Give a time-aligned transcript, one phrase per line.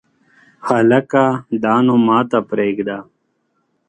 [0.67, 1.23] هلکه
[1.63, 2.97] دا نو ماته پرېږده!